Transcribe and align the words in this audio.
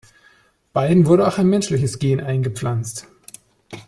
Beiden 0.73 1.05
wurde 1.05 1.27
auch 1.27 1.37
ein 1.37 1.45
menschliches 1.47 1.99
Gen 1.99 2.21
eingepflanzt. 2.21 3.05